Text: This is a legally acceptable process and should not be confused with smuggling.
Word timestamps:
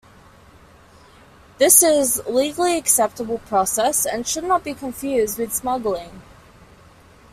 This 1.59 1.83
is 1.83 2.17
a 2.17 2.31
legally 2.31 2.75
acceptable 2.75 3.37
process 3.37 4.03
and 4.03 4.25
should 4.25 4.45
not 4.45 4.63
be 4.63 4.73
confused 4.73 5.37
with 5.37 5.53
smuggling. 5.53 6.23